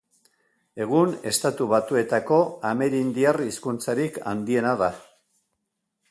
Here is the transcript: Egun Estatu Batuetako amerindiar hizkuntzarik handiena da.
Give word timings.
Egun 0.83 1.11
Estatu 1.31 1.67
Batuetako 1.73 2.39
amerindiar 2.69 3.39
hizkuntzarik 3.43 4.17
handiena 4.31 4.73
da. 4.83 4.89